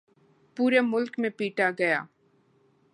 پورے 0.57 0.79
ملک 0.81 1.13
میں 1.19 1.29
پیٹا 1.37 1.69
گیا۔ 1.79 1.99